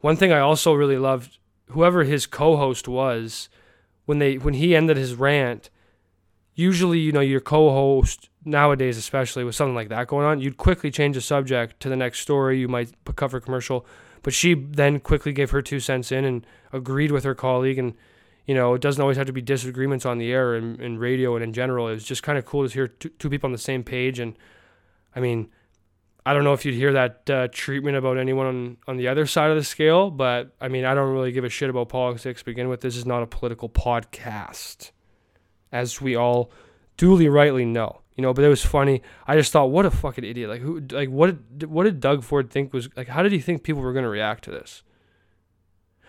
[0.00, 3.48] one thing I also really loved, whoever his co-host was,
[4.06, 5.70] when they when he ended his rant,
[6.54, 10.90] usually you know your co-host nowadays especially with something like that going on you'd quickly
[10.90, 12.58] change the subject to the next story.
[12.58, 13.86] You might cover commercial.
[14.22, 17.78] But she then quickly gave her two cents in and agreed with her colleague.
[17.78, 17.94] And
[18.46, 21.34] you know it doesn't always have to be disagreements on the air and in radio
[21.34, 21.88] and in general.
[21.88, 24.18] It was just kind of cool to hear two, two people on the same page.
[24.18, 24.36] And
[25.16, 25.48] i mean
[26.26, 29.26] I don't know if you'd hear that uh, treatment about anyone on, on the other
[29.26, 32.40] side of the scale, but I mean, I don't really give a shit about politics
[32.40, 32.80] to begin with.
[32.80, 34.90] This is not a political podcast
[35.70, 36.50] as we all
[36.96, 38.00] duly rightly know.
[38.16, 39.02] You know, but it was funny.
[39.26, 40.48] I just thought, what a fucking idiot!
[40.48, 40.80] Like who?
[40.92, 41.36] Like what?
[41.64, 43.08] What did Doug Ford think was like?
[43.08, 44.84] How did he think people were going to react to this?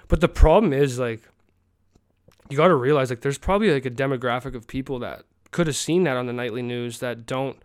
[0.08, 1.24] But the problem is like,
[2.48, 5.76] you got to realize like there's probably like a demographic of people that could have
[5.76, 7.58] seen that on the nightly news that don't.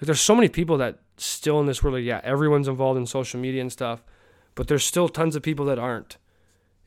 [0.00, 1.96] Like there's so many people that still in this world.
[1.96, 4.04] Like, yeah, everyone's involved in social media and stuff,
[4.54, 6.18] but there's still tons of people that aren't,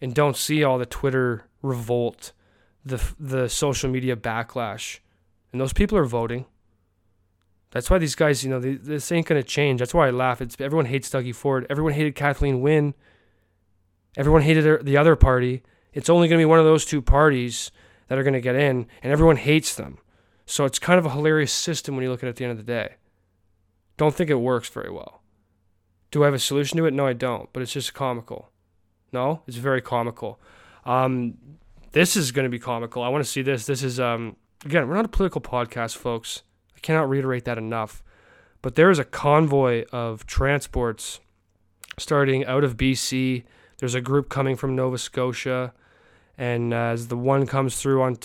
[0.02, 2.32] and don't see all the Twitter revolt
[2.86, 5.00] the the social media backlash,
[5.52, 6.46] and those people are voting.
[7.72, 9.80] That's why these guys, you know, they, this ain't gonna change.
[9.80, 10.42] That's why I laugh.
[10.42, 11.68] It's everyone hates Dougie Ford.
[11.70, 12.96] Everyone hated Kathleen Wynne.
[14.18, 15.62] Everyone hated the other party.
[15.94, 17.72] It's only gonna be one of those two parties
[18.08, 20.00] that are gonna get in, and everyone hates them.
[20.46, 22.52] So it's kind of a hilarious system when you look at it at the end
[22.52, 22.96] of the day.
[24.00, 25.22] Don't think it works very well.
[26.10, 26.94] Do I have a solution to it?
[26.94, 27.52] No, I don't.
[27.52, 28.50] But it's just comical.
[29.12, 30.40] No, it's very comical.
[30.86, 31.38] Um,
[31.92, 33.04] this is going to be comical.
[33.04, 33.66] I want to see this.
[33.66, 36.44] This is um, again, we're not a political podcast, folks.
[36.78, 38.02] I cannot reiterate that enough.
[38.62, 41.20] But there is a convoy of transports
[41.98, 43.44] starting out of BC.
[43.80, 45.74] There's a group coming from Nova Scotia,
[46.38, 48.16] and as the one comes through on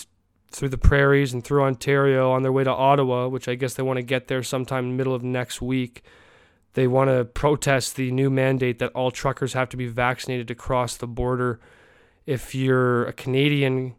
[0.55, 3.83] through the prairies and through Ontario on their way to Ottawa, which I guess they
[3.83, 6.03] want to get there sometime in the middle of next week.
[6.73, 10.55] They want to protest the new mandate that all truckers have to be vaccinated to
[10.55, 11.59] cross the border.
[12.25, 13.95] If you're a Canadian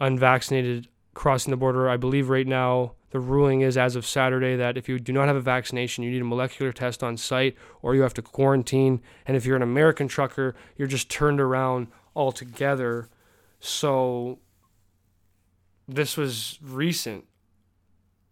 [0.00, 4.76] unvaccinated crossing the border, I believe right now the ruling is as of Saturday that
[4.76, 7.94] if you do not have a vaccination, you need a molecular test on site or
[7.94, 9.00] you have to quarantine.
[9.26, 13.08] And if you're an American trucker, you're just turned around altogether.
[13.60, 14.40] So
[15.94, 17.24] this was recent.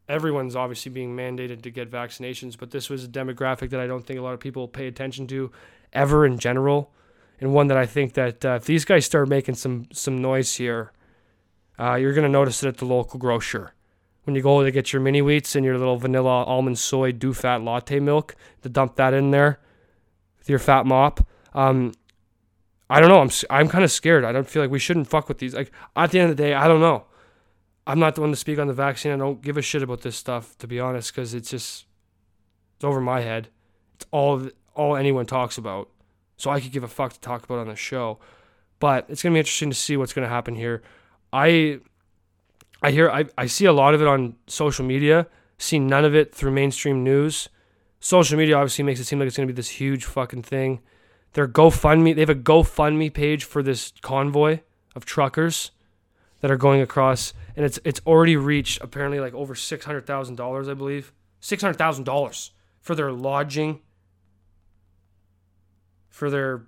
[0.09, 4.05] Everyone's obviously being mandated to get vaccinations, but this was a demographic that I don't
[4.05, 5.53] think a lot of people pay attention to
[5.92, 6.92] ever in general,
[7.40, 10.57] and one that I think that uh, if these guys start making some some noise
[10.57, 10.92] here,
[11.79, 13.75] uh, you're gonna notice it at the local grocer.
[14.25, 17.33] When you go to get your mini wheats and your little vanilla almond soy do
[17.33, 19.61] fat latte milk, to dump that in there
[20.38, 21.27] with your fat mop.
[21.55, 21.92] Um,
[22.88, 23.20] I don't know.
[23.20, 24.25] I'm I'm kind of scared.
[24.25, 25.55] I don't feel like we shouldn't fuck with these.
[25.55, 27.05] Like at the end of the day, I don't know.
[27.90, 29.11] I'm not the one to speak on the vaccine.
[29.11, 31.87] I don't give a shit about this stuff, to be honest, because it's just
[32.76, 33.48] it's over my head.
[33.96, 35.88] It's all all anyone talks about.
[36.37, 38.20] So I could give a fuck to talk about on the show.
[38.79, 40.83] But it's gonna be interesting to see what's gonna happen here.
[41.33, 41.81] I
[42.81, 45.26] I hear I, I see a lot of it on social media,
[45.59, 47.48] see none of it through mainstream news.
[47.98, 50.81] Social media obviously makes it seem like it's gonna be this huge fucking thing.
[51.33, 54.61] Their GoFundMe they have a GoFundMe page for this convoy
[54.94, 55.72] of truckers
[56.40, 60.37] that are going across and it's it's already reached apparently like over six hundred thousand
[60.37, 63.81] dollars, I believe, six hundred thousand dollars for their lodging,
[66.09, 66.62] for their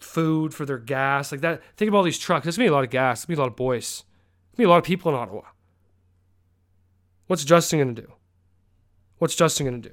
[0.00, 1.60] food, for their gas, like that.
[1.76, 2.44] Think about all these trucks.
[2.44, 3.20] There's gonna be a lot of gas.
[3.20, 4.04] There's gonna be a lot of boys.
[4.04, 5.42] There's gonna be a lot of people in Ottawa.
[7.26, 8.10] What's Justin gonna do?
[9.18, 9.92] What's Justin gonna do?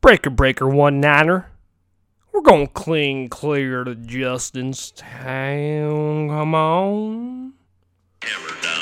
[0.00, 1.50] Breaker, breaker, one niner.
[2.32, 6.28] We're gonna cling clear to Justin's town.
[6.28, 7.54] Come on.
[8.22, 8.79] Hammer down.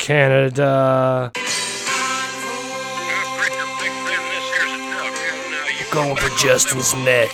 [0.00, 1.30] Canada.
[5.92, 7.30] Going for Justin's neck.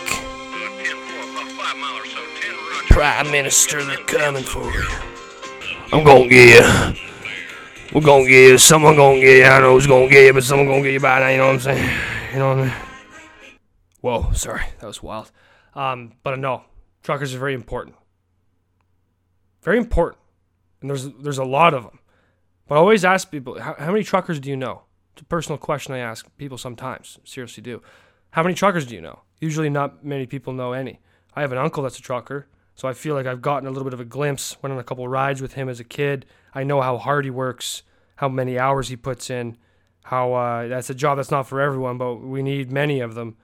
[2.90, 4.85] Prime Minister, they're coming for you.
[5.92, 7.02] I'm gonna get you.
[7.92, 8.59] We're gonna get you.
[8.59, 9.44] Someone gonna get you.
[9.44, 11.29] I don't know who's gonna get you, but someone gonna get you by now.
[11.29, 12.00] You know what I'm saying?
[12.33, 12.74] You know what I mean?
[14.00, 15.31] Whoa, sorry, that was wild.
[15.74, 16.64] Um, but no,
[17.05, 17.94] truckers are very important.
[19.62, 20.20] Very important,
[20.81, 21.98] and there's there's a lot of them.
[22.68, 24.83] But I always ask people, how, how many truckers do you know?
[25.12, 27.18] It's a personal question I ask people sometimes.
[27.24, 27.81] Seriously, do.
[28.31, 29.20] How many truckers do you know?
[29.40, 31.00] Usually, not many people know any.
[31.35, 33.85] I have an uncle that's a trucker, so I feel like I've gotten a little
[33.85, 34.61] bit of a glimpse.
[34.62, 36.26] Went on a couple rides with him as a kid.
[36.55, 37.83] I know how hard he works,
[38.16, 39.57] how many hours he puts in,
[40.05, 43.37] how uh, that's a job that's not for everyone, but we need many of them.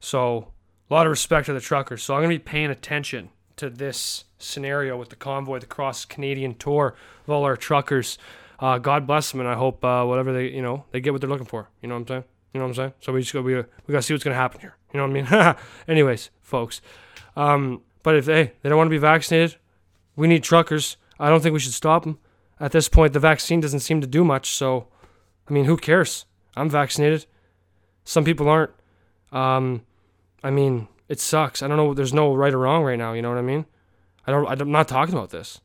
[0.00, 0.48] So,
[0.90, 2.02] a lot of respect to the truckers.
[2.02, 6.04] So, I'm going to be paying attention to this scenario with the convoy, the cross
[6.04, 8.18] Canadian tour of all our truckers
[8.62, 11.20] uh, God bless them, and I hope uh, whatever they you know they get what
[11.20, 11.68] they're looking for.
[11.82, 12.24] You know what I'm saying?
[12.54, 12.92] You know what I'm saying?
[13.00, 14.76] So we just go we we gotta see what's gonna happen here.
[14.94, 15.56] You know what I mean?
[15.88, 16.80] Anyways, folks.
[17.34, 19.56] Um, but if they they don't want to be vaccinated,
[20.14, 20.96] we need truckers.
[21.18, 22.18] I don't think we should stop them.
[22.60, 24.50] At this point, the vaccine doesn't seem to do much.
[24.50, 24.86] So,
[25.48, 26.26] I mean, who cares?
[26.54, 27.26] I'm vaccinated.
[28.04, 28.70] Some people aren't.
[29.32, 29.82] Um,
[30.44, 31.62] I mean, it sucks.
[31.62, 31.94] I don't know.
[31.94, 33.12] There's no right or wrong right now.
[33.12, 33.66] You know what I mean?
[34.24, 34.46] I don't.
[34.46, 35.60] I'm not talking about this.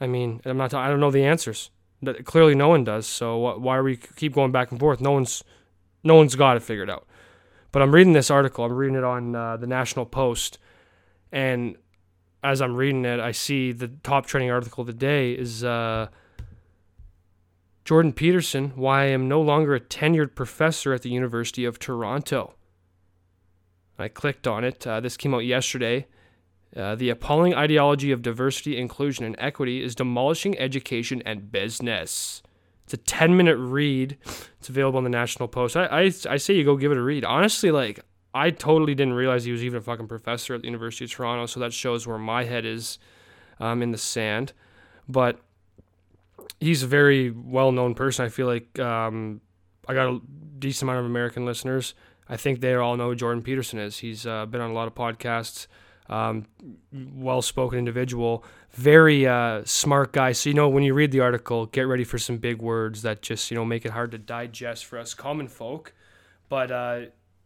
[0.00, 0.72] I mean, I'm not.
[0.74, 1.70] I don't know the answers.
[2.02, 3.06] That clearly no one does.
[3.06, 5.00] So why are we keep going back and forth?
[5.00, 5.42] No one's
[6.04, 7.06] no one's got it figured out.
[7.72, 8.64] But I'm reading this article.
[8.64, 10.58] I'm reading it on uh, the National Post,
[11.32, 11.76] and
[12.42, 16.08] as I'm reading it, I see the top trending article of the day is uh,
[17.84, 18.70] Jordan Peterson.
[18.76, 22.54] Why I am no longer a tenured professor at the University of Toronto.
[23.98, 24.86] I clicked on it.
[24.86, 26.06] Uh, this came out yesterday.
[26.76, 32.42] Uh, the appalling ideology of diversity, inclusion, and equity is demolishing education and business.
[32.84, 34.18] It's a 10 minute read.
[34.58, 35.76] It's available on the National Post.
[35.76, 37.24] I, I, I say you go give it a read.
[37.24, 38.00] Honestly, like,
[38.34, 41.46] I totally didn't realize he was even a fucking professor at the University of Toronto,
[41.46, 42.98] so that shows where my head is
[43.58, 44.52] um, in the sand.
[45.08, 45.40] But
[46.60, 48.26] he's a very well known person.
[48.26, 49.40] I feel like um,
[49.88, 50.20] I got a
[50.58, 51.94] decent amount of American listeners.
[52.28, 53.98] I think they all know who Jordan Peterson is.
[53.98, 55.66] He's uh, been on a lot of podcasts.
[56.08, 56.46] Um,
[56.92, 60.30] well spoken individual, very uh, smart guy.
[60.32, 63.22] So, you know, when you read the article, get ready for some big words that
[63.22, 65.92] just, you know, make it hard to digest for us common folk.
[66.48, 67.00] But uh,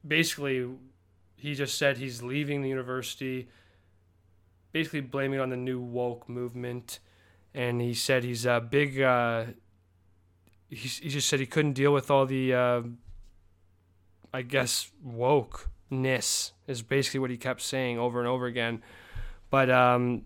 [0.07, 0.69] basically,
[1.37, 3.49] he just said he's leaving the university,
[4.73, 6.99] basically blaming on the new woke movement.
[7.55, 9.47] And he said he's a big, uh,
[10.69, 12.83] he, he just said he couldn't deal with all the, uh,
[14.35, 14.91] I guess,
[15.91, 18.83] wokeness is basically what he kept saying over and over again.
[19.51, 20.23] But um,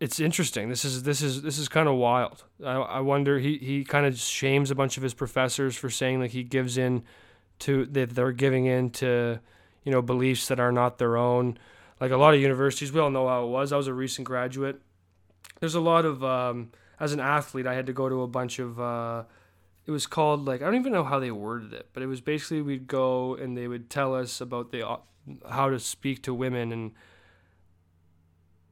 [0.00, 0.68] it's interesting.
[0.68, 2.44] This is this is this is kind of wild.
[2.64, 3.38] I, I wonder.
[3.38, 6.76] He he kind of shames a bunch of his professors for saying like he gives
[6.76, 7.02] in
[7.60, 9.40] to that they're giving in to
[9.84, 11.58] you know beliefs that are not their own.
[12.00, 13.72] Like a lot of universities, we all know how it was.
[13.72, 14.80] I was a recent graduate.
[15.60, 18.58] There's a lot of um, as an athlete, I had to go to a bunch
[18.58, 18.78] of.
[18.80, 19.24] Uh,
[19.86, 22.20] it was called like I don't even know how they worded it, but it was
[22.20, 24.96] basically we'd go and they would tell us about the uh,
[25.50, 26.92] how to speak to women and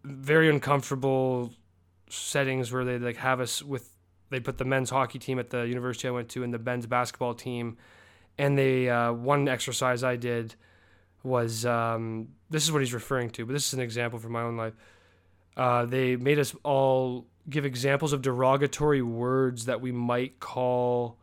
[0.05, 1.53] very uncomfortable
[2.09, 3.91] settings where they like have us with
[4.31, 6.87] they put the men's hockey team at the university I went to and the men's
[6.87, 7.77] basketball team.
[8.39, 10.55] And they uh, one exercise I did
[11.23, 14.43] was um, this is what he's referring to but this is an example from my
[14.43, 14.75] own life.
[15.55, 21.19] Uh, they made us all give examples of derogatory words that we might call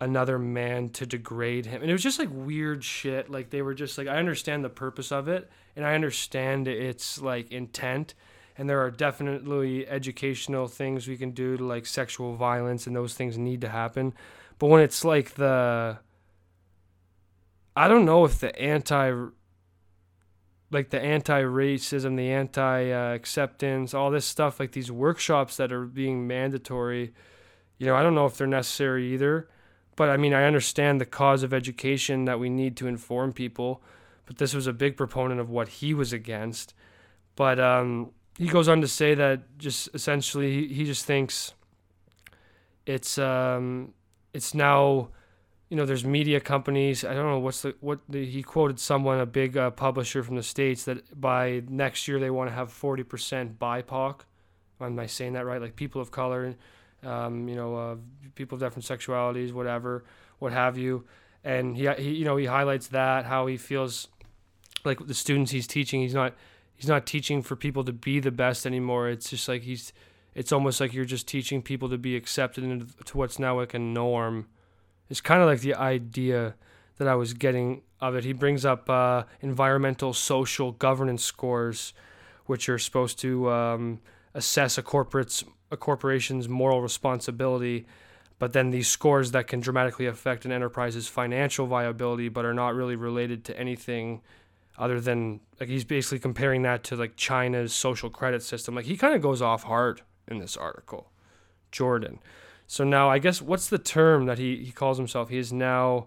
[0.00, 1.82] another man to degrade him.
[1.82, 3.30] And it was just like weird shit.
[3.30, 7.20] Like they were just like I understand the purpose of it and I understand its
[7.20, 8.14] like intent
[8.56, 13.14] and there are definitely educational things we can do to like sexual violence and those
[13.14, 14.14] things need to happen.
[14.58, 15.98] But when it's like the
[17.76, 19.28] I don't know if the anti
[20.70, 27.14] like the anti-racism, the anti-acceptance, all this stuff like these workshops that are being mandatory,
[27.78, 29.48] you know, I don't know if they're necessary either
[29.98, 33.82] but I mean, I understand the cause of education that we need to inform people,
[34.26, 36.72] but this was a big proponent of what he was against.
[37.34, 41.52] But um, he goes on to say that just essentially he just thinks
[42.86, 43.92] it's um,
[44.32, 45.08] it's now
[45.68, 49.20] you know there's media companies i don't know what's the what the, he quoted someone
[49.20, 52.68] a big uh, publisher from the states that by next year they want to have
[52.68, 54.20] 40% bipoc
[54.80, 56.54] am i saying that right like people of color
[57.04, 57.96] um, you know, uh,
[58.34, 60.04] people of different sexualities, whatever,
[60.38, 61.04] what have you.
[61.44, 64.08] And he, he, you know, he highlights that how he feels
[64.84, 66.34] like the students he's teaching, he's not,
[66.74, 69.08] he's not teaching for people to be the best anymore.
[69.08, 69.92] It's just like he's,
[70.34, 73.78] it's almost like you're just teaching people to be accepted into what's now like a
[73.78, 74.46] norm.
[75.08, 76.54] It's kind of like the idea
[76.98, 78.24] that I was getting of it.
[78.24, 81.94] He brings up uh, environmental, social, governance scores,
[82.46, 84.00] which are supposed to um,
[84.34, 87.86] assess a corporate's a corporation's moral responsibility,
[88.38, 92.74] but then these scores that can dramatically affect an enterprise's financial viability, but are not
[92.74, 94.22] really related to anything
[94.78, 98.74] other than like he's basically comparing that to like China's social credit system.
[98.74, 101.10] Like he kind of goes off hard in this article,
[101.72, 102.18] Jordan.
[102.68, 105.30] So now I guess what's the term that he, he calls himself?
[105.30, 106.06] He is now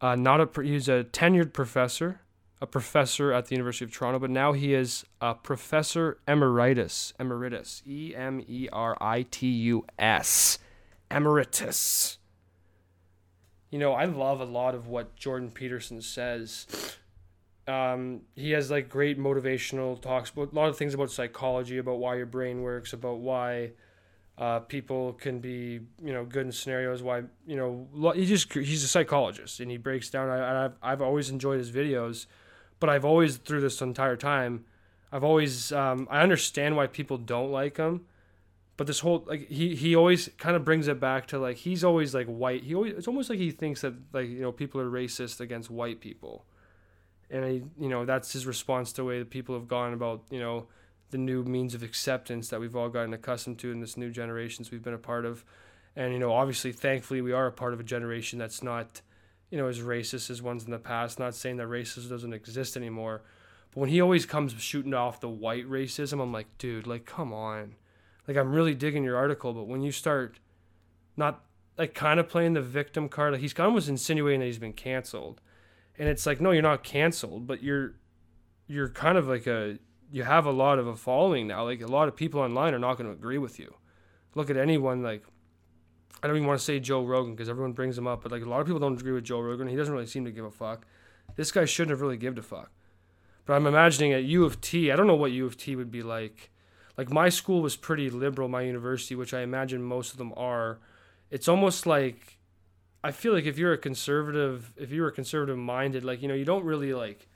[0.00, 2.20] uh, not a he's a tenured professor
[2.60, 7.14] a professor at the University of Toronto, but now he is a professor emeritus.
[7.18, 7.82] Emeritus.
[7.86, 10.58] E M E R I T U S.
[11.10, 12.18] Emeritus.
[13.70, 16.66] You know, I love a lot of what Jordan Peterson says.
[17.66, 21.98] Um, he has like great motivational talks, about a lot of things about psychology, about
[21.98, 23.72] why your brain works, about why
[24.40, 28.82] uh, people can be you know good in scenarios why you know he just he's
[28.82, 32.26] a psychologist and he breaks down I, I've, I've always enjoyed his videos
[32.80, 34.64] but I've always through this entire time,
[35.12, 38.06] I've always um, I understand why people don't like him,
[38.76, 41.84] but this whole like he he always kind of brings it back to like he's
[41.84, 42.64] always like white.
[42.64, 45.70] He always it's almost like he thinks that like you know people are racist against
[45.70, 46.46] white people,
[47.30, 50.22] and he you know that's his response to the way that people have gone about
[50.30, 50.66] you know
[51.10, 54.70] the new means of acceptance that we've all gotten accustomed to in this new generations
[54.70, 55.44] we've been a part of,
[55.96, 59.02] and you know obviously thankfully we are a part of a generation that's not
[59.50, 61.18] you know, as racist as ones in the past.
[61.18, 63.22] Not saying that racism doesn't exist anymore,
[63.72, 67.32] but when he always comes shooting off the white racism, I'm like, dude, like, come
[67.32, 67.74] on.
[68.28, 70.38] Like, I'm really digging your article, but when you start
[71.16, 71.44] not
[71.76, 74.72] like kind of playing the victim card, like he's kind of insinuating that he's been
[74.72, 75.40] canceled,
[75.98, 77.94] and it's like, no, you're not canceled, but you're
[78.68, 79.78] you're kind of like a
[80.10, 81.64] you have a lot of a following now.
[81.64, 83.74] Like a lot of people online are not going to agree with you.
[84.34, 85.24] Look at anyone like
[86.22, 88.42] I don't even want to say Joe Rogan because everyone brings him up, but like
[88.42, 89.68] a lot of people don't agree with Joe Rogan.
[89.68, 90.86] He doesn't really seem to give a fuck.
[91.36, 92.70] This guy shouldn't have really given a fuck.
[93.46, 95.90] But I'm imagining at U of T, I don't know what U of T would
[95.90, 96.50] be like.
[96.98, 100.78] like my school was pretty liberal, my university, which I imagine most of them are.
[101.30, 102.38] It's almost like
[103.02, 106.34] I feel like if you're a conservative, if you're a conservative minded, like you know,
[106.34, 107.28] you don't really like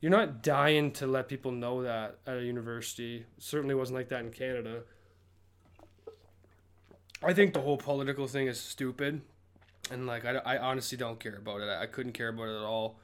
[0.00, 3.26] you're not dying to let people know that at a university.
[3.38, 4.82] Certainly wasn't like that in Canada.
[7.22, 9.22] I think the whole political thing is stupid,
[9.90, 11.68] and like I, I honestly don't care about it.
[11.68, 12.98] I couldn't care about it at all.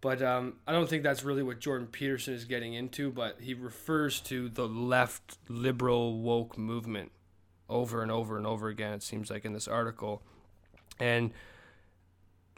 [0.00, 3.12] But um, I don't think that's really what Jordan Peterson is getting into.
[3.12, 7.12] But he refers to the left liberal woke movement
[7.68, 8.94] over and over and over again.
[8.94, 10.22] It seems like in this article,
[10.98, 11.30] and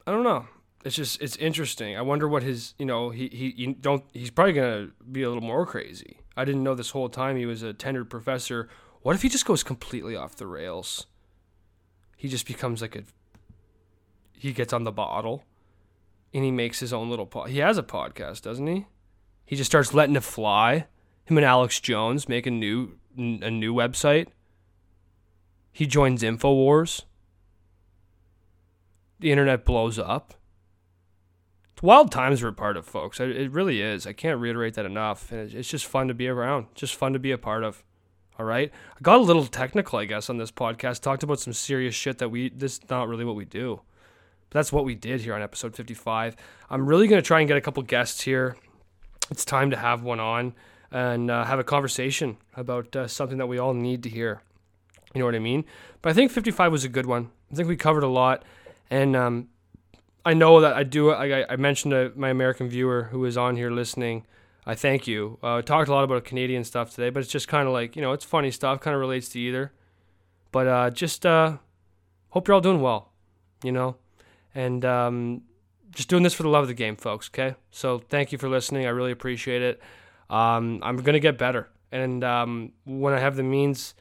[0.06, 0.46] I don't know.
[0.84, 1.96] It's just it's interesting.
[1.96, 5.28] I wonder what his you know he he you don't he's probably gonna be a
[5.28, 6.18] little more crazy.
[6.36, 8.68] I didn't know this whole time he was a tenured professor.
[9.00, 11.06] What if he just goes completely off the rails?
[12.16, 13.02] He just becomes like a
[14.32, 15.44] he gets on the bottle
[16.34, 17.48] and he makes his own little pod.
[17.48, 18.86] He has a podcast, doesn't he?
[19.46, 20.86] He just starts letting it fly.
[21.24, 24.28] Him and Alex Jones make a new a new website.
[25.72, 27.04] He joins Infowars.
[29.20, 30.34] The internet blows up.
[31.84, 33.20] Wild times we're a part of, folks.
[33.20, 34.06] It really is.
[34.06, 35.30] I can't reiterate that enough.
[35.30, 36.68] And it's just fun to be around.
[36.74, 37.84] Just fun to be a part of.
[38.38, 38.72] All right.
[38.72, 41.02] I got a little technical, I guess, on this podcast.
[41.02, 42.48] Talked about some serious shit that we.
[42.48, 43.82] This is not really what we do.
[44.48, 46.36] But that's what we did here on episode 55.
[46.70, 48.56] I'm really going to try and get a couple guests here.
[49.30, 50.54] It's time to have one on
[50.90, 54.40] and uh, have a conversation about uh, something that we all need to hear.
[55.14, 55.66] You know what I mean?
[56.00, 57.30] But I think 55 was a good one.
[57.52, 58.42] I think we covered a lot.
[58.90, 59.48] And um,
[60.24, 61.10] I know that I do.
[61.10, 64.26] I, I mentioned my American viewer who is on here listening.
[64.66, 65.38] I thank you.
[65.42, 68.02] Uh, talked a lot about Canadian stuff today, but it's just kind of like, you
[68.02, 69.72] know, it's funny stuff, kind of relates to either.
[70.52, 71.58] But uh, just uh,
[72.30, 73.12] hope you're all doing well,
[73.62, 73.96] you know?
[74.54, 75.42] And um,
[75.90, 77.56] just doing this for the love of the game, folks, okay?
[77.70, 78.86] So thank you for listening.
[78.86, 79.82] I really appreciate it.
[80.30, 81.68] Um, I'm to get better.
[81.92, 83.94] And um, when I have the means,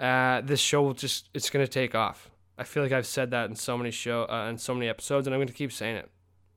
[0.00, 2.30] uh, this show will just, it's to take off.
[2.60, 5.26] I feel like I've said that in so many show, uh, in so many episodes,
[5.26, 6.10] and I'm going to keep saying it.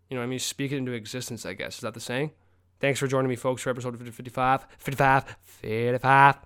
[0.09, 1.75] You know, I mean, speak it into existence, I guess.
[1.75, 2.31] Is that the saying?
[2.79, 6.37] Thanks for joining me, folks, for episode 55, 55, 55,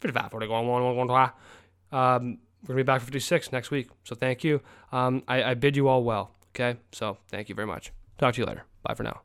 [0.00, 1.20] 55, 41,
[1.92, 3.88] um, we're to be back for 56 next week.
[4.04, 4.60] So thank you.
[4.92, 6.30] Um, I, I bid you all well.
[6.54, 6.78] Okay.
[6.92, 7.92] So thank you very much.
[8.18, 8.64] Talk to you later.
[8.82, 9.20] Bye for now.